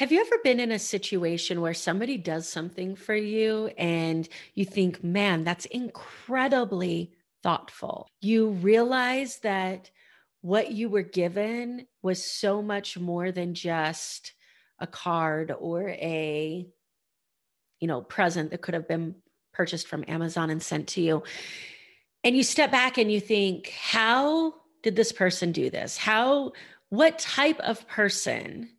Have 0.00 0.12
you 0.12 0.22
ever 0.22 0.38
been 0.42 0.60
in 0.60 0.72
a 0.72 0.78
situation 0.78 1.60
where 1.60 1.74
somebody 1.74 2.16
does 2.16 2.48
something 2.48 2.96
for 2.96 3.14
you 3.14 3.66
and 3.76 4.26
you 4.54 4.64
think, 4.64 5.04
man, 5.04 5.44
that's 5.44 5.66
incredibly 5.66 7.12
thoughtful? 7.42 8.08
You 8.22 8.48
realize 8.48 9.40
that 9.40 9.90
what 10.40 10.72
you 10.72 10.88
were 10.88 11.02
given 11.02 11.86
was 12.00 12.24
so 12.24 12.62
much 12.62 12.98
more 12.98 13.30
than 13.30 13.52
just 13.52 14.32
a 14.78 14.86
card 14.86 15.52
or 15.60 15.90
a 15.90 16.66
you 17.78 17.86
know 17.86 18.00
present 18.00 18.52
that 18.52 18.62
could 18.62 18.72
have 18.72 18.88
been 18.88 19.16
purchased 19.52 19.86
from 19.86 20.06
Amazon 20.08 20.48
and 20.48 20.62
sent 20.62 20.88
to 20.88 21.02
you. 21.02 21.24
And 22.24 22.34
you 22.34 22.42
step 22.42 22.70
back 22.70 22.96
and 22.96 23.12
you 23.12 23.20
think, 23.20 23.68
how 23.68 24.54
did 24.82 24.96
this 24.96 25.12
person 25.12 25.52
do 25.52 25.68
this? 25.68 25.98
How 25.98 26.52
what 26.88 27.18
type 27.18 27.60
of 27.60 27.86
person 27.86 28.70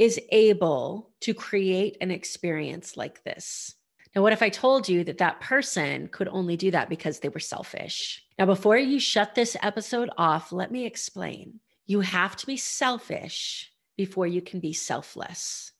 is 0.00 0.18
able 0.32 1.10
to 1.20 1.34
create 1.34 1.98
an 2.00 2.10
experience 2.10 2.96
like 2.96 3.22
this? 3.22 3.74
Now, 4.16 4.22
what 4.22 4.32
if 4.32 4.42
I 4.42 4.48
told 4.48 4.88
you 4.88 5.04
that 5.04 5.18
that 5.18 5.40
person 5.40 6.08
could 6.08 6.26
only 6.26 6.56
do 6.56 6.70
that 6.70 6.88
because 6.88 7.20
they 7.20 7.28
were 7.28 7.38
selfish? 7.38 8.24
Now, 8.38 8.46
before 8.46 8.78
you 8.78 8.98
shut 8.98 9.34
this 9.34 9.58
episode 9.62 10.08
off, 10.16 10.52
let 10.52 10.72
me 10.72 10.86
explain. 10.86 11.60
You 11.84 12.00
have 12.00 12.34
to 12.36 12.46
be 12.46 12.56
selfish 12.56 13.70
before 13.98 14.26
you 14.26 14.40
can 14.40 14.58
be 14.58 14.72
selfless. 14.72 15.72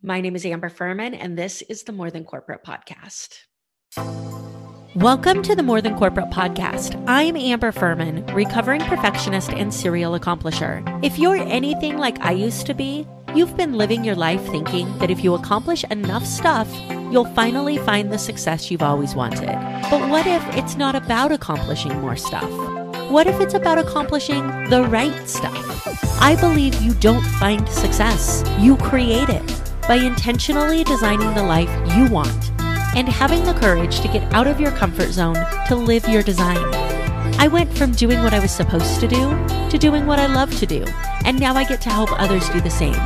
My 0.00 0.20
name 0.20 0.36
is 0.36 0.46
Amber 0.46 0.68
Furman, 0.68 1.14
and 1.14 1.36
this 1.36 1.62
is 1.62 1.82
the 1.82 1.92
More 1.92 2.12
Than 2.12 2.24
Corporate 2.24 2.64
podcast. 2.64 3.40
Welcome 4.96 5.42
to 5.44 5.54
the 5.54 5.62
More 5.62 5.80
Than 5.80 5.96
Corporate 5.96 6.30
podcast. 6.30 7.00
I'm 7.06 7.36
Amber 7.36 7.70
Furman, 7.70 8.26
recovering 8.34 8.80
perfectionist 8.80 9.50
and 9.50 9.72
serial 9.72 10.18
accomplisher. 10.18 10.82
If 11.04 11.16
you're 11.16 11.36
anything 11.36 11.96
like 11.96 12.18
I 12.22 12.32
used 12.32 12.66
to 12.66 12.74
be, 12.74 13.06
you've 13.32 13.56
been 13.56 13.74
living 13.74 14.02
your 14.02 14.16
life 14.16 14.44
thinking 14.46 14.98
that 14.98 15.08
if 15.08 15.22
you 15.22 15.34
accomplish 15.34 15.84
enough 15.84 16.26
stuff, 16.26 16.68
you'll 17.12 17.32
finally 17.36 17.78
find 17.78 18.12
the 18.12 18.18
success 18.18 18.68
you've 18.68 18.82
always 18.82 19.14
wanted. 19.14 19.46
But 19.90 20.10
what 20.10 20.26
if 20.26 20.44
it's 20.56 20.76
not 20.76 20.96
about 20.96 21.30
accomplishing 21.30 21.96
more 22.00 22.16
stuff? 22.16 22.50
What 23.12 23.28
if 23.28 23.40
it's 23.40 23.54
about 23.54 23.78
accomplishing 23.78 24.44
the 24.70 24.82
right 24.82 25.28
stuff? 25.28 26.20
I 26.20 26.34
believe 26.34 26.82
you 26.82 26.94
don't 26.94 27.24
find 27.38 27.68
success, 27.68 28.42
you 28.58 28.76
create 28.78 29.28
it 29.28 29.72
by 29.86 29.94
intentionally 29.94 30.82
designing 30.82 31.32
the 31.34 31.44
life 31.44 31.70
you 31.96 32.12
want 32.12 32.50
and 32.94 33.08
having 33.08 33.44
the 33.44 33.54
courage 33.54 34.00
to 34.00 34.08
get 34.08 34.22
out 34.32 34.46
of 34.46 34.60
your 34.60 34.72
comfort 34.72 35.10
zone 35.10 35.36
to 35.68 35.76
live 35.76 36.08
your 36.08 36.22
design. 36.22 36.58
I 37.38 37.48
went 37.48 37.72
from 37.76 37.92
doing 37.92 38.22
what 38.22 38.34
I 38.34 38.38
was 38.38 38.50
supposed 38.50 39.00
to 39.00 39.08
do 39.08 39.30
to 39.70 39.78
doing 39.78 40.06
what 40.06 40.18
I 40.18 40.26
love 40.26 40.56
to 40.58 40.66
do, 40.66 40.84
and 41.24 41.38
now 41.38 41.54
I 41.54 41.64
get 41.64 41.80
to 41.82 41.90
help 41.90 42.10
others 42.20 42.48
do 42.50 42.60
the 42.60 42.70
same. 42.70 42.96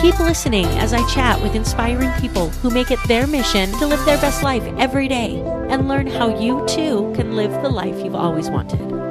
Keep 0.00 0.18
listening 0.18 0.66
as 0.78 0.92
I 0.92 1.06
chat 1.08 1.40
with 1.40 1.54
inspiring 1.54 2.10
people 2.20 2.50
who 2.50 2.70
make 2.70 2.90
it 2.90 2.98
their 3.06 3.26
mission 3.26 3.70
to 3.78 3.86
live 3.86 4.04
their 4.04 4.18
best 4.18 4.42
life 4.42 4.64
every 4.78 5.06
day 5.06 5.40
and 5.68 5.88
learn 5.88 6.06
how 6.06 6.38
you 6.38 6.66
too 6.66 7.12
can 7.14 7.36
live 7.36 7.52
the 7.62 7.68
life 7.68 8.04
you've 8.04 8.16
always 8.16 8.50
wanted. 8.50 9.01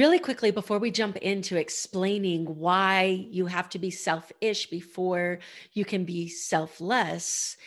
Really 0.00 0.18
quickly, 0.18 0.50
before 0.50 0.78
we 0.78 0.90
jump 0.90 1.18
into 1.18 1.58
explaining 1.58 2.46
why 2.46 3.26
you 3.30 3.44
have 3.44 3.68
to 3.68 3.78
be 3.78 3.90
selfish 3.90 4.70
before 4.70 5.40
you 5.74 5.84
can 5.84 6.06
be 6.06 6.26
selfless, 6.26 7.58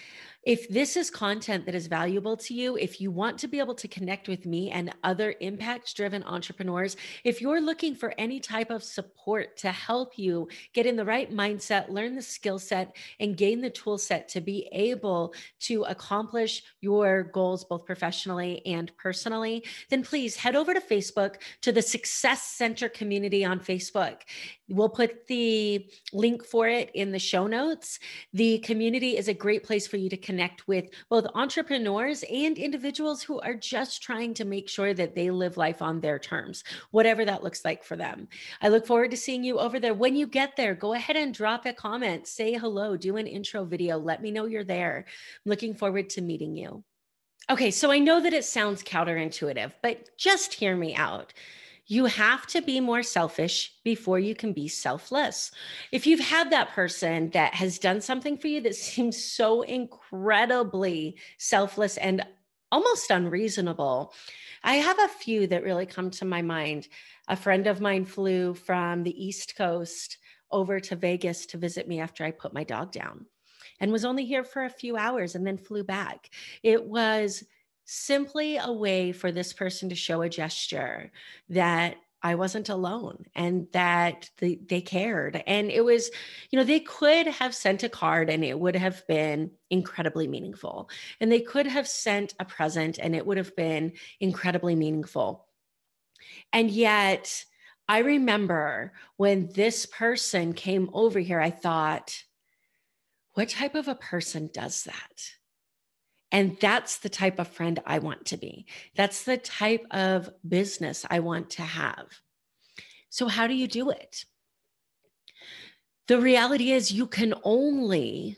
if 0.46 0.68
this 0.68 0.98
is 0.98 1.10
content 1.10 1.66
that 1.66 1.76
is 1.76 1.88
valuable 1.88 2.36
to 2.36 2.54
you, 2.54 2.76
if 2.76 3.00
you 3.00 3.12
want 3.12 3.38
to 3.40 3.48
be 3.48 3.60
able 3.60 3.76
to 3.76 3.88
connect 3.88 4.28
with 4.28 4.46
me 4.46 4.72
and 4.72 4.94
other 5.04 5.36
impact 5.40 5.96
driven 5.96 6.22
entrepreneurs, 6.24 6.98
if 7.24 7.42
you're 7.42 7.62
looking 7.62 7.96
for 7.96 8.14
any 8.18 8.42
type 8.42 8.70
of 8.70 8.84
support 8.84 9.56
to 9.58 9.72
help 9.72 10.18
you 10.18 10.50
get 10.74 10.86
in 10.86 10.98
the 10.98 11.06
right 11.06 11.32
mindset, 11.32 11.90
learn 11.90 12.16
the 12.16 12.22
skill 12.22 12.60
set, 12.60 12.96
and 13.22 13.38
gain 13.38 13.62
the 13.62 13.70
tool 13.70 13.98
set 13.98 14.28
to 14.28 14.42
be 14.42 14.68
able 14.74 15.34
to 15.60 15.84
accomplish 15.84 16.62
your 16.82 17.24
goals, 17.24 17.64
both 17.64 17.86
professionally 17.86 18.62
and 18.66 18.92
personally, 18.98 19.64
then 19.90 20.04
please 20.04 20.36
head 20.36 20.58
over 20.58 20.74
to 20.74 20.82
Facebook 20.82 21.36
to 21.62 21.72
the 21.72 21.82
Success 21.82 22.44
Center 22.44 22.90
community 22.90 23.46
on 23.46 23.62
Facebook. 23.62 24.18
We'll 24.68 24.90
put 24.90 25.28
the 25.28 25.88
link 26.12 26.44
for 26.46 26.68
it 26.68 26.92
in 26.94 27.12
the 27.12 27.20
show 27.20 27.48
notes. 27.48 28.00
The 28.34 28.60
community 28.60 29.16
is 29.18 29.28
a 29.28 29.34
great 29.34 29.64
place 29.64 29.88
for 29.88 29.98
you 29.98 30.10
to 30.10 30.18
connect 30.18 30.33
with 30.68 30.86
both 31.10 31.26
entrepreneurs 31.36 32.24
and 32.32 32.58
individuals 32.58 33.22
who 33.22 33.40
are 33.42 33.54
just 33.54 34.02
trying 34.02 34.34
to 34.36 34.46
make 34.46 34.70
sure 34.70 34.94
that 34.94 35.16
they 35.16 35.30
live 35.30 35.58
life 35.58 35.82
on 35.82 36.00
their 36.00 36.20
terms, 36.20 36.64
whatever 36.92 37.26
that 37.26 37.44
looks 37.44 37.66
like 37.66 37.84
for 37.84 37.96
them. 37.96 38.28
I 38.62 38.70
look 38.70 38.86
forward 38.86 39.12
to 39.12 39.18
seeing 39.18 39.44
you 39.44 39.60
over 39.60 39.80
there. 39.80 39.94
When 39.94 40.16
you 40.16 40.28
get 40.28 40.56
there, 40.56 40.76
go 40.76 40.94
ahead 40.94 41.16
and 41.16 41.34
drop 41.34 41.66
a 41.66 41.74
comment, 41.74 42.28
say 42.28 42.54
hello, 42.54 42.98
do 42.98 43.18
an 43.18 43.28
intro 43.28 43.66
video, 43.66 43.98
let 43.98 44.22
me 44.22 44.32
know 44.32 44.46
you're 44.46 44.64
there. 44.64 45.06
I'm 45.08 45.50
looking 45.50 45.76
forward 45.76 46.10
to 46.12 46.22
meeting 46.22 46.56
you. 46.56 46.84
Okay, 47.50 47.72
so 47.72 47.92
I 47.92 48.00
know 48.00 48.22
that 48.22 48.34
it 48.34 48.46
sounds 48.46 48.84
counterintuitive, 48.84 49.74
but 49.82 50.18
just 50.18 50.54
hear 50.54 50.78
me 50.78 50.96
out. 50.96 51.34
You 51.86 52.06
have 52.06 52.48
to 52.48 52.62
be 52.62 52.80
more 52.80 53.04
selfish 53.04 53.74
before 53.84 54.20
you 54.20 54.36
can 54.36 54.54
be 54.54 54.68
selfless. 54.68 55.52
If 55.92 56.08
you've 56.08 56.20
had 56.20 56.50
that 56.52 56.70
person 56.70 57.30
that 57.32 57.54
has 57.56 57.78
done 57.78 58.00
something 58.00 58.38
for 58.38 58.48
you 58.48 58.62
that 58.62 58.76
seems 58.76 59.22
so 59.24 59.64
incredibly 59.64 61.18
selfless 61.38 61.98
and 61.98 62.26
almost 62.72 63.12
unreasonable, 63.12 64.14
I 64.64 64.76
have 64.76 64.98
a 65.00 65.10
few 65.10 65.46
that 65.48 65.64
really 65.64 65.86
come 65.86 66.10
to 66.12 66.26
my 66.26 66.42
mind. 66.42 66.88
A 67.28 67.36
friend 67.36 67.68
of 67.68 67.82
mine 67.82 68.06
flew 68.06 68.54
from 68.54 69.04
the 69.04 69.26
East 69.26 69.56
Coast 69.58 70.18
over 70.52 70.80
to 70.80 70.96
Vegas 70.96 71.46
to 71.48 71.58
visit 71.58 71.88
me 71.88 72.00
after 72.00 72.24
I 72.24 72.32
put 72.32 72.54
my 72.54 72.64
dog 72.64 72.92
down 72.92 73.26
and 73.80 73.92
was 73.92 74.06
only 74.06 74.26
here 74.26 74.44
for 74.44 74.64
a 74.64 74.70
few 74.70 74.96
hours 74.96 75.36
and 75.36 75.46
then 75.46 75.58
flew 75.58 75.84
back. 75.84 76.30
It 76.62 76.84
was 76.86 77.44
simply 77.86 78.58
a 78.58 78.72
way 78.72 79.12
for 79.12 79.32
this 79.32 79.54
person 79.54 79.90
to 79.90 79.96
show 79.96 80.22
a 80.22 80.30
gesture 80.30 81.12
that 81.50 81.98
I 82.26 82.36
wasn't 82.36 82.70
alone 82.70 83.26
and 83.36 83.68
that 83.74 84.30
they, 84.38 84.56
they 84.56 84.80
cared. 84.80 85.44
And 85.46 85.70
it 85.70 85.84
was, 85.84 86.10
you 86.50 86.58
know, 86.58 86.64
they 86.64 86.80
could 86.80 87.28
have 87.28 87.54
sent 87.54 87.84
a 87.84 87.90
card 87.90 88.30
and 88.30 88.46
it 88.46 88.58
would 88.58 88.78
have 88.78 89.06
been 89.08 89.52
incredibly 89.70 90.30
meaningful. 90.30 90.90
And 91.20 91.30
they 91.30 91.42
could 91.42 91.68
have 91.68 91.88
sent 91.88 92.34
a 92.40 92.46
present 92.46 92.98
and 92.98 93.14
it 93.14 93.26
would 93.26 93.36
have 93.36 93.54
been 93.58 93.92
incredibly 94.22 94.74
meaningful. 94.74 95.46
And 96.54 96.72
yet, 96.72 97.44
I 97.90 98.00
remember 98.00 98.94
when 99.18 99.50
this 99.54 99.86
person 99.86 100.54
came 100.54 100.90
over 100.94 101.20
here, 101.20 101.42
I 101.42 101.50
thought, 101.50 102.24
what 103.34 103.50
type 103.50 103.76
of 103.76 103.90
a 103.90 103.96
person 103.96 104.50
does 104.54 104.86
that? 104.86 105.32
And 106.34 106.58
that's 106.60 106.98
the 106.98 107.10
type 107.10 107.38
of 107.38 107.48
friend 107.48 107.80
I 107.86 108.00
want 108.00 108.26
to 108.26 108.38
be. 108.38 108.66
That's 108.96 109.24
the 109.24 109.38
type 109.38 109.86
of 109.92 110.32
business 110.46 111.06
I 111.08 111.20
want 111.20 111.52
to 111.52 111.62
have. 111.62 112.08
So, 113.10 113.28
how 113.28 113.46
do 113.46 113.54
you 113.54 113.68
do 113.68 113.92
it? 113.92 114.26
The 116.08 116.20
reality 116.20 116.72
is, 116.72 116.92
you 116.92 117.06
can 117.06 117.36
only 117.44 118.38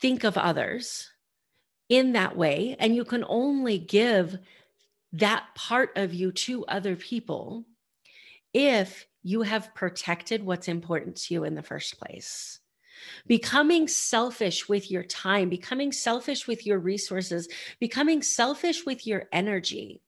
think 0.00 0.24
of 0.24 0.38
others 0.38 1.10
in 1.90 2.14
that 2.14 2.36
way, 2.36 2.74
and 2.80 2.96
you 2.96 3.04
can 3.04 3.24
only 3.28 3.78
give 3.78 4.38
that 5.12 5.44
part 5.54 5.96
of 5.96 6.14
you 6.14 6.32
to 6.32 6.64
other 6.66 6.96
people 6.96 7.66
if 8.54 9.06
you 9.22 9.42
have 9.42 9.74
protected 9.74 10.42
what's 10.42 10.68
important 10.68 11.16
to 11.16 11.34
you 11.34 11.44
in 11.44 11.54
the 11.54 11.62
first 11.62 11.98
place 11.98 12.60
becoming 13.26 13.88
selfish 13.88 14.68
with 14.68 14.90
your 14.90 15.02
time, 15.04 15.48
becoming 15.48 15.92
selfish 15.92 16.46
with 16.46 16.66
your 16.66 16.78
resources, 16.78 17.48
becoming 17.80 18.22
selfish 18.22 18.84
with 18.86 19.06
your 19.06 19.24
energy 19.32 20.00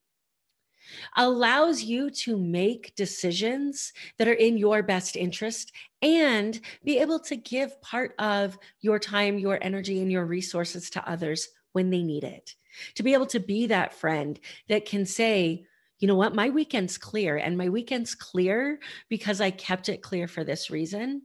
allows 1.16 1.82
you 1.82 2.10
to 2.10 2.36
make 2.36 2.94
decisions 2.94 3.92
that 4.18 4.28
are 4.28 4.32
in 4.32 4.58
your 4.58 4.82
best 4.82 5.16
interest 5.16 5.72
and 6.02 6.60
be 6.84 6.98
able 6.98 7.18
to 7.18 7.36
give 7.36 7.80
part 7.82 8.14
of 8.18 8.58
your 8.80 8.98
time, 8.98 9.38
your 9.38 9.58
energy, 9.62 10.00
and 10.00 10.10
your 10.10 10.24
resources 10.24 10.90
to 10.90 11.08
others 11.08 11.48
when 11.72 11.90
they 11.90 12.02
need 12.02 12.24
it. 12.24 12.54
To 12.96 13.02
be 13.02 13.14
able 13.14 13.26
to 13.26 13.40
be 13.40 13.66
that 13.66 13.94
friend 13.94 14.38
that 14.68 14.84
can 14.84 15.06
say, 15.06 15.66
you 15.98 16.06
know 16.06 16.14
what, 16.14 16.34
my 16.34 16.50
weekend's 16.50 16.98
clear, 16.98 17.38
and 17.38 17.56
my 17.56 17.70
weekend's 17.70 18.14
clear 18.14 18.78
because 19.08 19.40
I 19.40 19.50
kept 19.50 19.88
it 19.88 20.02
clear 20.02 20.28
for 20.28 20.44
this 20.44 20.70
reason. 20.70 21.22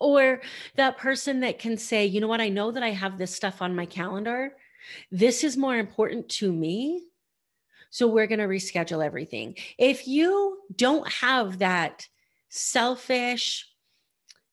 Or 0.00 0.40
that 0.76 0.98
person 0.98 1.40
that 1.40 1.58
can 1.58 1.76
say, 1.76 2.06
you 2.06 2.20
know 2.20 2.28
what, 2.28 2.40
I 2.40 2.48
know 2.48 2.70
that 2.70 2.82
I 2.82 2.90
have 2.90 3.18
this 3.18 3.34
stuff 3.34 3.60
on 3.62 3.74
my 3.74 3.86
calendar. 3.86 4.52
This 5.10 5.44
is 5.44 5.56
more 5.56 5.76
important 5.76 6.28
to 6.30 6.52
me. 6.52 7.04
So 7.90 8.06
we're 8.06 8.26
going 8.26 8.38
to 8.38 8.46
reschedule 8.46 9.04
everything. 9.04 9.56
If 9.78 10.06
you 10.06 10.58
don't 10.74 11.10
have 11.10 11.58
that 11.58 12.06
selfish, 12.48 13.66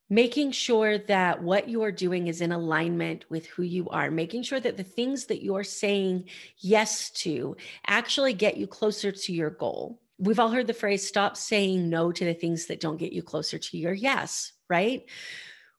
making 0.10 0.52
sure 0.52 1.00
that 1.00 1.42
what 1.42 1.68
you 1.68 1.84
are 1.84 1.92
doing 1.92 2.28
is 2.28 2.42
in 2.42 2.52
alignment 2.52 3.26
with 3.30 3.48
who 3.48 3.64
you 3.64 3.90
are, 3.90 4.12
making 4.12 4.44
sure 4.44 4.60
that 4.60 4.78
the 4.78 4.84
things 4.84 5.26
that 5.26 5.44
you're 5.44 5.64
saying 5.64 6.26
yes 6.60 7.10
to 7.10 7.58
actually 7.88 8.34
get 8.34 8.58
you 8.58 8.68
closer 8.68 9.12
to 9.12 9.34
your 9.34 9.50
goal. 9.50 10.00
we've 10.18 10.40
all 10.40 10.52
heard 10.52 10.68
the 10.68 10.74
phrase 10.74 11.06
stop 11.06 11.36
saying 11.36 11.90
no 11.90 12.12
to 12.12 12.24
the 12.24 12.34
things 12.34 12.68
that 12.68 12.80
don't 12.80 12.98
get 12.98 13.12
you 13.12 13.22
closer 13.22 13.58
to 13.58 13.78
your 13.78 13.94
yes, 13.94 14.54
right? 14.70 15.06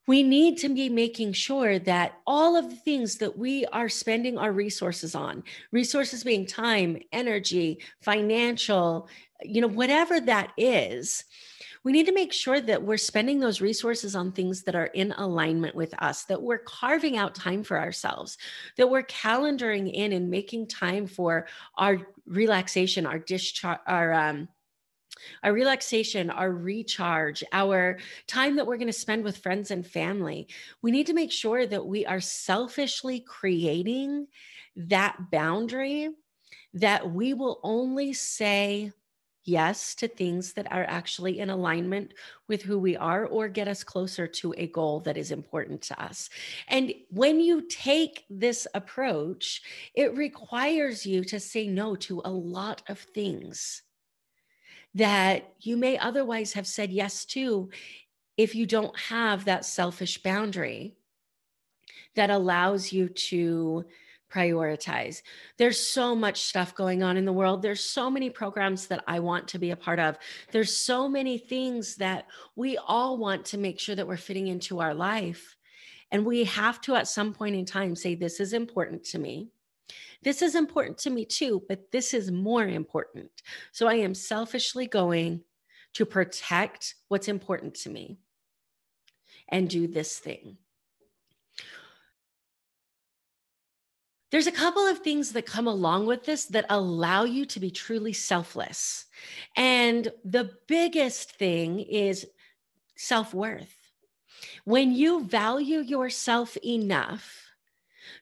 We 0.07 0.23
need 0.23 0.57
to 0.59 0.69
be 0.69 0.87
making 0.87 1.33
sure 1.33 1.79
that 1.79 2.19
all 2.25 2.55
of 2.55 2.69
the 2.69 2.77
things 2.77 3.17
that 3.17 3.37
we 3.37 3.65
are 3.65 3.89
spending 3.89 4.37
our 4.37 4.53
resources 4.53 5.15
on, 5.15 5.43
resources 5.71 6.23
being 6.23 6.45
time, 6.45 6.97
energy, 7.11 7.79
financial, 8.01 9.09
you 9.43 9.59
know, 9.59 9.67
whatever 9.67 10.21
that 10.21 10.53
is, 10.57 11.25
we 11.83 11.91
need 11.91 12.05
to 12.07 12.13
make 12.13 12.33
sure 12.33 12.59
that 12.59 12.83
we're 12.83 12.97
spending 12.97 13.39
those 13.39 13.61
resources 13.61 14.15
on 14.15 14.31
things 14.31 14.63
that 14.63 14.75
are 14.75 14.87
in 14.87 15.13
alignment 15.13 15.75
with 15.75 15.93
us, 16.01 16.25
that 16.25 16.41
we're 16.41 16.57
carving 16.57 17.17
out 17.17 17.33
time 17.33 17.63
for 17.63 17.79
ourselves, 17.79 18.37
that 18.75 18.89
we're 18.89 19.03
calendaring 19.03 19.91
in 19.93 20.11
and 20.11 20.29
making 20.29 20.67
time 20.67 21.07
for 21.07 21.47
our 21.77 21.99
relaxation, 22.25 23.05
our 23.05 23.19
discharge, 23.19 23.79
our 23.87 24.13
um, 24.13 24.49
our 25.43 25.53
relaxation, 25.53 26.29
our 26.29 26.51
recharge, 26.51 27.43
our 27.51 27.97
time 28.27 28.55
that 28.55 28.65
we're 28.67 28.77
going 28.77 28.87
to 28.87 28.93
spend 28.93 29.23
with 29.23 29.37
friends 29.37 29.71
and 29.71 29.85
family. 29.85 30.47
We 30.81 30.91
need 30.91 31.07
to 31.07 31.13
make 31.13 31.31
sure 31.31 31.65
that 31.65 31.85
we 31.85 32.05
are 32.05 32.21
selfishly 32.21 33.19
creating 33.21 34.27
that 34.75 35.17
boundary 35.31 36.09
that 36.73 37.11
we 37.11 37.33
will 37.33 37.59
only 37.63 38.13
say 38.13 38.91
yes 39.47 39.95
to 39.95 40.07
things 40.07 40.53
that 40.53 40.69
are 40.71 40.83
actually 40.83 41.39
in 41.39 41.49
alignment 41.49 42.13
with 42.49 42.61
who 42.61 42.77
we 42.77 42.97
are 42.97 43.25
or 43.25 43.47
get 43.47 43.67
us 43.67 43.83
closer 43.83 44.27
to 44.27 44.53
a 44.57 44.67
goal 44.67 44.99
that 44.99 45.17
is 45.17 45.31
important 45.31 45.81
to 45.81 46.03
us. 46.03 46.29
And 46.67 46.93
when 47.09 47.39
you 47.39 47.61
take 47.61 48.25
this 48.29 48.67
approach, 48.73 49.61
it 49.95 50.15
requires 50.17 51.05
you 51.05 51.23
to 51.25 51.39
say 51.39 51.67
no 51.67 51.95
to 51.95 52.21
a 52.25 52.29
lot 52.29 52.83
of 52.89 52.99
things 52.99 53.83
that 54.97 55.53
you 55.59 55.77
may 55.77 55.97
otherwise 55.97 56.53
have 56.53 56.67
said 56.67 56.91
yes 56.91 57.25
to 57.25 57.69
if 58.35 58.55
you 58.55 58.65
don't 58.65 58.97
have 58.99 59.45
that 59.45 59.65
selfish 59.65 60.21
boundary 60.21 60.95
that 62.15 62.29
allows 62.29 62.91
you 62.91 63.07
to 63.09 63.85
prioritize. 64.31 65.21
There's 65.57 65.79
so 65.79 66.15
much 66.15 66.41
stuff 66.41 66.75
going 66.75 67.01
on 67.01 67.15
in 67.15 67.25
the 67.25 67.33
world. 67.33 67.61
There's 67.61 67.83
so 67.83 68.09
many 68.09 68.29
programs 68.29 68.87
that 68.87 69.03
I 69.07 69.19
want 69.19 69.47
to 69.49 69.59
be 69.59 69.71
a 69.71 69.75
part 69.75 69.99
of. 69.99 70.17
There's 70.51 70.75
so 70.75 71.07
many 71.07 71.37
things 71.37 71.95
that 71.95 72.25
we 72.55 72.77
all 72.77 73.17
want 73.17 73.45
to 73.45 73.57
make 73.57 73.79
sure 73.79 73.95
that 73.95 74.07
we're 74.07 74.17
fitting 74.17 74.47
into 74.47 74.79
our 74.79 74.93
life. 74.93 75.55
And 76.11 76.25
we 76.25 76.43
have 76.45 76.81
to, 76.81 76.95
at 76.95 77.07
some 77.07 77.33
point 77.33 77.55
in 77.55 77.65
time, 77.65 77.95
say, 77.95 78.15
This 78.15 78.39
is 78.39 78.53
important 78.53 79.03
to 79.05 79.19
me. 79.19 79.49
This 80.23 80.41
is 80.41 80.55
important 80.55 80.97
to 80.99 81.09
me 81.09 81.25
too, 81.25 81.63
but 81.67 81.91
this 81.91 82.13
is 82.13 82.31
more 82.31 82.67
important. 82.67 83.31
So 83.71 83.87
I 83.87 83.95
am 83.95 84.13
selfishly 84.13 84.87
going 84.87 85.43
to 85.93 86.05
protect 86.05 86.95
what's 87.07 87.27
important 87.27 87.75
to 87.75 87.89
me 87.89 88.17
and 89.49 89.69
do 89.69 89.87
this 89.87 90.19
thing. 90.19 90.57
There's 94.29 94.47
a 94.47 94.51
couple 94.51 94.85
of 94.85 94.99
things 94.99 95.31
that 95.31 95.45
come 95.45 95.67
along 95.67 96.05
with 96.05 96.25
this 96.25 96.45
that 96.47 96.65
allow 96.69 97.23
you 97.23 97.45
to 97.45 97.59
be 97.61 97.71
truly 97.71 98.11
selfless. 98.11 99.05
And 99.55 100.09
the 100.25 100.51
biggest 100.67 101.31
thing 101.37 101.79
is 101.79 102.27
self 102.97 103.33
worth. 103.33 103.73
When 104.65 104.93
you 104.93 105.23
value 105.23 105.79
yourself 105.79 106.57
enough 106.57 107.45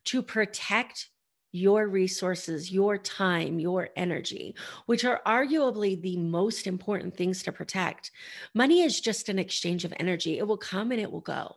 to 0.05 0.21
protect 0.21 1.09
your 1.55 1.87
resources, 1.87 2.71
your 2.71 2.97
time, 2.97 3.59
your 3.59 3.89
energy, 3.95 4.55
which 4.85 5.05
are 5.05 5.21
arguably 5.25 5.99
the 6.01 6.17
most 6.17 6.67
important 6.67 7.15
things 7.15 7.43
to 7.43 7.51
protect, 7.51 8.11
money 8.53 8.81
is 8.81 8.99
just 8.99 9.29
an 9.29 9.39
exchange 9.39 9.85
of 9.85 9.93
energy. 9.99 10.37
It 10.37 10.47
will 10.47 10.57
come 10.57 10.91
and 10.91 11.01
it 11.01 11.11
will 11.11 11.21
go 11.21 11.55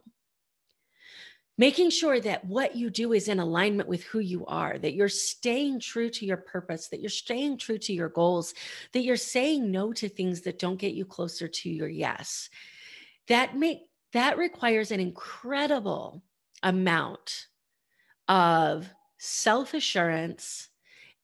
making 1.59 1.91
sure 1.91 2.21
that 2.21 2.45
what 2.45 2.77
you 2.77 2.89
do 2.89 3.13
is 3.13 3.27
in 3.27 3.41
alignment 3.41 3.89
with 3.89 4.05
who 4.05 4.21
you 4.21 4.47
are, 4.47 4.79
that 4.79 4.95
you're 4.95 5.09
staying 5.09 5.81
true 5.81 6.09
to 6.09 6.25
your 6.25 6.37
purpose, 6.37 6.89
that 6.89 7.01
you're 7.01 7.11
staying 7.11 7.59
true 7.59 7.79
to 7.79 7.93
your 7.93 8.09
goals, 8.09 8.55
that 8.93 9.03
you're 9.03 9.17
saying 9.17 9.71
no 9.71 9.93
to 9.93 10.09
things 10.09 10.43
that 10.43 10.61
don't 10.61 10.79
get 10.79 10.95
you 10.95 11.05
closer 11.05 11.49
to 11.49 11.69
your 11.69 11.89
yes. 11.89 12.49
That 13.27 13.57
make 13.57 13.81
that 14.13 14.39
requires 14.39 14.91
an 14.91 15.01
incredible 15.01 16.23
amount 16.63 17.49
of 18.27 18.89
self-assurance 19.19 20.69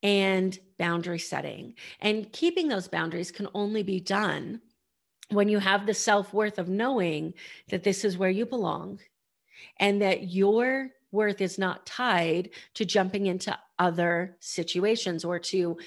and 0.03 0.57
boundary 0.77 1.19
setting. 1.19 1.73
And 1.99 2.31
keeping 2.31 2.67
those 2.67 2.87
boundaries 2.87 3.31
can 3.31 3.47
only 3.53 3.83
be 3.83 3.99
done 3.99 4.61
when 5.29 5.49
you 5.49 5.59
have 5.59 5.85
the 5.85 5.93
self-worth 5.93 6.59
of 6.59 6.69
knowing 6.69 7.33
that 7.69 7.83
this 7.83 8.05
is 8.05 8.17
where 8.17 8.29
you 8.29 8.45
belong 8.45 8.99
and 9.79 10.01
that 10.01 10.29
your 10.29 10.91
worth 11.11 11.41
is 11.41 11.57
not 11.57 11.85
tied 11.85 12.49
to 12.75 12.85
jumping 12.85 13.25
into 13.25 13.57
other 13.79 14.37
situations 14.39 15.25
or 15.25 15.39
to 15.39 15.77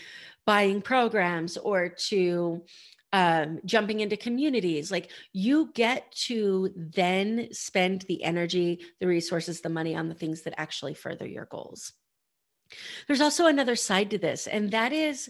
buying 0.46 0.80
programs 0.80 1.56
or 1.56 1.90
to 1.90 2.62
um, 3.12 3.60
jumping 3.64 4.00
into 4.00 4.16
communities. 4.16 4.90
Like 4.90 5.10
you 5.32 5.70
get 5.74 6.10
to 6.26 6.70
then 6.74 7.48
spend 7.52 8.02
the 8.02 8.22
energy, 8.24 8.80
the 9.00 9.06
resources, 9.06 9.60
the 9.60 9.68
money 9.68 9.94
on 9.94 10.08
the 10.08 10.14
things 10.14 10.42
that 10.42 10.54
actually 10.58 10.94
further 10.94 11.26
your 11.26 11.46
goals. 11.46 11.92
There's 13.06 13.20
also 13.20 13.46
another 13.46 13.76
side 13.76 14.10
to 14.10 14.18
this, 14.18 14.46
and 14.46 14.70
that 14.70 14.92
is 14.92 15.28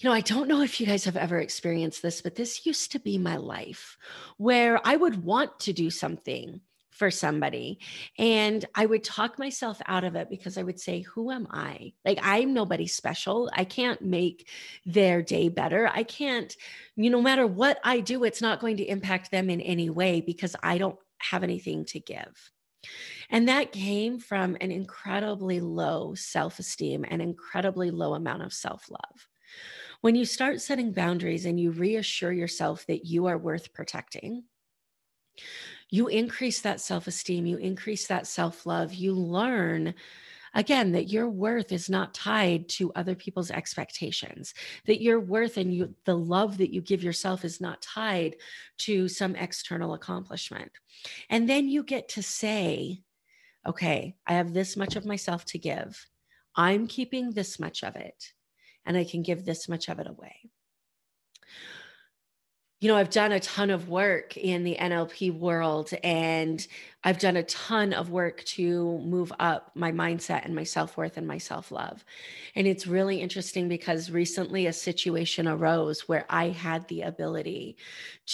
you 0.00 0.08
know, 0.08 0.14
I 0.14 0.22
don't 0.22 0.48
know 0.48 0.62
if 0.62 0.80
you 0.80 0.86
guys 0.86 1.04
have 1.04 1.18
ever 1.18 1.38
experienced 1.38 2.00
this, 2.00 2.22
but 2.22 2.34
this 2.34 2.64
used 2.64 2.92
to 2.92 2.98
be 2.98 3.18
my 3.18 3.36
life 3.36 3.98
where 4.38 4.80
I 4.82 4.96
would 4.96 5.22
want 5.22 5.60
to 5.60 5.74
do 5.74 5.90
something 5.90 6.62
for 7.00 7.10
somebody. 7.10 7.78
And 8.18 8.64
I 8.74 8.86
would 8.86 9.04
talk 9.04 9.38
myself 9.38 9.80
out 9.86 10.04
of 10.04 10.16
it 10.16 10.28
because 10.28 10.56
I 10.56 10.62
would 10.62 10.80
say, 10.80 11.00
Who 11.00 11.30
am 11.30 11.46
I? 11.50 11.92
Like, 12.04 12.18
I'm 12.22 12.54
nobody 12.54 12.86
special. 12.86 13.50
I 13.54 13.64
can't 13.64 14.02
make 14.02 14.48
their 14.86 15.22
day 15.22 15.48
better. 15.48 15.90
I 15.92 16.02
can't, 16.02 16.54
you 16.96 17.10
know, 17.10 17.18
no 17.18 17.22
matter 17.22 17.46
what 17.46 17.78
I 17.84 18.00
do, 18.00 18.24
it's 18.24 18.42
not 18.42 18.60
going 18.60 18.78
to 18.78 18.84
impact 18.84 19.30
them 19.30 19.50
in 19.50 19.60
any 19.60 19.90
way 19.90 20.20
because 20.20 20.56
I 20.62 20.78
don't 20.78 20.98
have 21.18 21.42
anything 21.42 21.84
to 21.86 22.00
give. 22.00 22.50
And 23.30 23.48
that 23.48 23.72
came 23.72 24.18
from 24.18 24.56
an 24.60 24.70
incredibly 24.70 25.60
low 25.60 26.14
self 26.14 26.58
esteem 26.58 27.04
and 27.08 27.22
incredibly 27.22 27.90
low 27.90 28.14
amount 28.14 28.42
of 28.42 28.52
self 28.52 28.90
love. 28.90 29.28
When 30.00 30.14
you 30.14 30.24
start 30.24 30.60
setting 30.60 30.92
boundaries 30.92 31.44
and 31.44 31.60
you 31.60 31.72
reassure 31.72 32.32
yourself 32.32 32.86
that 32.86 33.04
you 33.04 33.26
are 33.26 33.38
worth 33.38 33.72
protecting, 33.74 34.44
you 35.90 36.08
increase 36.08 36.60
that 36.62 36.80
self 36.80 37.06
esteem, 37.06 37.46
you 37.46 37.56
increase 37.56 38.06
that 38.06 38.26
self 38.26 38.66
love, 38.66 38.94
you 38.94 39.14
learn 39.14 39.94
again 40.54 40.92
that 40.92 41.08
your 41.08 41.28
worth 41.28 41.72
is 41.72 41.88
not 41.88 42.14
tied 42.14 42.68
to 42.68 42.92
other 42.94 43.14
people's 43.14 43.50
expectations 43.50 44.54
that 44.86 45.02
your 45.02 45.20
worth 45.20 45.56
and 45.56 45.72
you 45.74 45.94
the 46.04 46.16
love 46.16 46.58
that 46.58 46.72
you 46.72 46.80
give 46.80 47.02
yourself 47.02 47.44
is 47.44 47.60
not 47.60 47.82
tied 47.82 48.36
to 48.78 49.08
some 49.08 49.36
external 49.36 49.94
accomplishment. 49.94 50.70
And 51.28 51.48
then 51.48 51.68
you 51.68 51.82
get 51.82 52.08
to 52.10 52.22
say 52.22 53.02
okay 53.66 54.16
i 54.26 54.34
have 54.34 54.52
this 54.52 54.76
much 54.76 54.96
of 54.96 55.06
myself 55.06 55.44
to 55.46 55.58
give. 55.58 56.06
I'm 56.56 56.86
keeping 56.86 57.30
this 57.30 57.60
much 57.60 57.84
of 57.84 57.96
it 57.96 58.32
and 58.86 58.96
i 58.96 59.04
can 59.04 59.22
give 59.22 59.44
this 59.44 59.68
much 59.68 59.88
of 59.88 59.98
it 59.98 60.08
away 60.08 60.50
you 62.80 62.88
know, 62.88 62.96
I've 62.96 63.10
done 63.10 63.30
a 63.30 63.40
ton 63.40 63.68
of 63.68 63.90
work 63.90 64.38
in 64.38 64.64
the 64.64 64.74
NLP 64.80 65.38
world 65.38 65.90
and 66.02 66.66
I've 67.04 67.18
done 67.18 67.36
a 67.36 67.42
ton 67.42 67.92
of 67.92 68.08
work 68.08 68.42
to 68.44 68.98
move 69.00 69.30
up 69.38 69.70
my 69.74 69.92
mindset 69.92 70.46
and 70.46 70.54
my 70.54 70.64
self 70.64 70.96
worth 70.96 71.18
and 71.18 71.26
my 71.26 71.36
self 71.36 71.70
love. 71.70 72.02
And 72.54 72.66
it's 72.66 72.86
really 72.86 73.20
interesting 73.20 73.68
because 73.68 74.10
recently 74.10 74.66
a 74.66 74.72
situation 74.72 75.46
arose 75.46 76.08
where 76.08 76.24
I 76.30 76.48
had 76.48 76.88
the 76.88 77.02
ability 77.02 77.76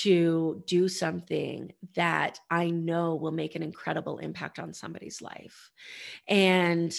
to 0.03 0.62
do 0.65 0.88
something 0.88 1.73
that 1.97 2.38
I 2.49 2.71
know 2.71 3.17
will 3.17 3.33
make 3.33 3.57
an 3.57 3.65
incredible 3.65 4.19
impact 4.19 4.61
on 4.61 4.73
somebody's 4.73 5.21
life. 5.21 5.73
And 6.29 6.95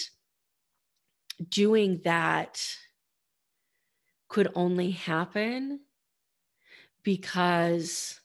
doing 1.48 2.00
that 2.04 2.60
could 4.28 4.48
only 4.54 4.90
happen 4.90 5.80
because 7.08 8.20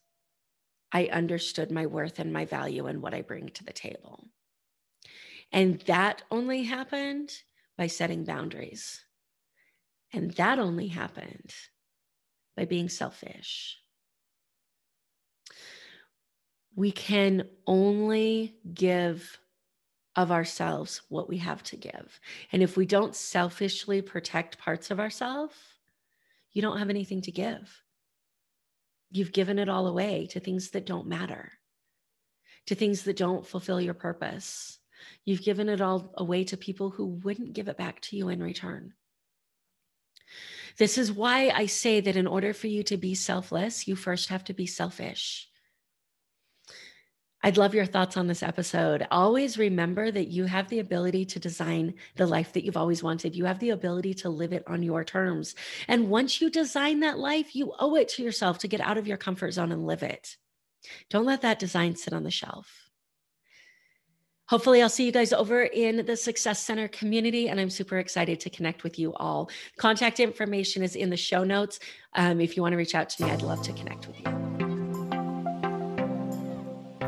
I 0.92 1.06
understood 1.06 1.72
my 1.72 1.86
worth 1.86 2.20
and 2.20 2.34
my 2.34 2.44
value 2.44 2.88
and 2.88 3.02
what 3.02 3.14
I 3.14 3.22
bring 3.22 3.48
to 3.48 3.64
the 3.64 3.72
table. 3.72 4.28
And 5.54 5.80
that 5.86 6.24
only 6.30 6.64
happened 6.64 7.32
by 7.78 7.88
setting 7.88 8.26
boundaries. 8.26 9.06
And 10.12 10.32
that 10.32 10.60
only 10.60 10.90
happened 10.90 11.54
by 12.58 12.66
being 12.66 12.90
selfish. 12.90 13.78
We 16.76 16.92
can 16.92 17.48
only 17.66 18.58
give 18.74 19.40
of 20.18 20.30
ourselves 20.30 21.04
what 21.08 21.30
we 21.30 21.38
have 21.38 21.64
to 21.64 21.78
give. 21.78 22.20
And 22.52 22.62
if 22.62 22.76
we 22.76 22.86
don't 22.86 23.16
selfishly 23.16 24.02
protect 24.02 24.58
parts 24.58 24.92
of 24.92 25.00
ourselves, 25.00 25.56
you 26.52 26.62
don't 26.62 26.80
have 26.80 26.90
anything 26.90 27.22
to 27.22 27.32
give. 27.32 27.84
You've 29.14 29.32
given 29.32 29.60
it 29.60 29.70
all 29.70 29.86
away 29.86 30.28
to 30.32 30.40
things 30.40 30.72
that 30.72 30.88
don't 30.88 31.06
matter, 31.06 31.52
to 32.66 32.74
things 32.74 33.04
that 33.04 33.16
don't 33.16 33.46
fulfill 33.46 33.80
your 33.80 33.94
purpose. 33.94 34.80
You've 35.24 35.44
given 35.44 35.70
it 35.70 35.82
all 35.82 36.12
away 36.18 36.46
to 36.46 36.58
people 36.58 36.90
who 36.90 37.06
wouldn't 37.06 37.54
give 37.54 37.68
it 37.68 37.78
back 37.78 38.02
to 38.02 38.18
you 38.18 38.30
in 38.30 38.42
return. 38.42 38.94
This 40.80 40.98
is 40.98 41.12
why 41.12 41.50
I 41.50 41.68
say 41.68 42.02
that 42.02 42.16
in 42.16 42.26
order 42.26 42.56
for 42.56 42.66
you 42.66 42.82
to 42.86 42.98
be 42.98 43.14
selfless, 43.14 43.88
you 43.88 43.96
first 43.96 44.30
have 44.30 44.44
to 44.46 44.54
be 44.54 44.66
selfish. 44.66 45.48
I'd 47.46 47.58
love 47.58 47.76
your 47.76 47.86
thoughts 47.86 48.16
on 48.16 48.28
this 48.28 48.42
episode. 48.42 49.06
Always 49.12 49.58
remember 49.58 50.12
that 50.12 50.30
you 50.30 50.46
have 50.46 50.70
the 50.70 50.80
ability 50.80 51.26
to 51.26 51.40
design 51.40 51.94
the 52.16 52.26
life 52.26 52.54
that 52.54 52.64
you've 52.64 52.78
always 52.78 53.04
wanted. 53.04 53.36
You 53.36 53.44
have 53.44 53.60
the 53.60 53.72
ability 53.72 54.14
to 54.16 54.30
live 54.30 54.54
it 54.54 54.64
on 54.66 54.82
your 54.82 55.04
terms. 55.04 55.54
And 55.90 56.10
once 56.10 56.40
you 56.40 56.50
design 56.50 57.02
that 57.02 57.20
life, 57.20 57.54
you 57.54 57.74
owe 57.80 57.96
it 57.96 58.08
to 58.10 58.24
yourself 58.24 58.60
to 58.60 58.70
get 58.70 58.80
out 58.80 58.98
of 58.98 59.08
your 59.08 59.18
comfort 59.18 59.52
zone 59.52 59.74
and 59.74 59.86
live 59.86 60.04
it. 60.04 60.38
Don't 61.10 61.26
let 61.26 61.42
that 61.42 61.60
design 61.60 61.98
sit 61.98 62.14
on 62.14 62.24
the 62.24 62.32
shelf. 62.32 62.90
Hopefully, 64.48 64.82
I'll 64.82 64.90
see 64.90 65.06
you 65.06 65.12
guys 65.12 65.34
over 65.34 65.64
in 65.64 66.06
the 66.06 66.18
Success 66.18 66.60
Center 66.60 66.88
community, 66.90 67.50
and 67.50 67.60
I'm 67.60 67.70
super 67.70 67.98
excited 67.98 68.40
to 68.42 68.50
connect 68.50 68.84
with 68.84 69.00
you 69.00 69.14
all. 69.16 69.50
Contact 69.78 70.20
information 70.20 70.84
is 70.84 70.96
in 70.96 71.10
the 71.10 71.18
show 71.18 71.44
notes. 71.44 71.80
Um, 72.14 72.42
if 72.42 72.56
you 72.56 72.62
want 72.62 72.74
to 72.74 72.78
reach 72.78 72.94
out 72.94 73.10
to 73.10 73.26
me, 73.26 73.32
I'd 73.32 73.42
love 73.42 73.64
to 73.64 73.74
connect 73.74 74.08
with 74.08 74.20
you. 74.20 74.43